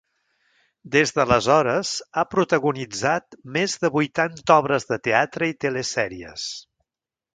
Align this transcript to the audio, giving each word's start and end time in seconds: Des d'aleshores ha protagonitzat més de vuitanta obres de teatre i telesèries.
Des 0.93 1.11
d'aleshores 1.17 1.91
ha 2.17 2.23
protagonitzat 2.31 3.37
més 3.59 3.77
de 3.85 3.91
vuitanta 3.99 4.57
obres 4.65 4.89
de 4.93 4.99
teatre 5.09 5.51
i 5.53 5.59
telesèries. 5.67 6.49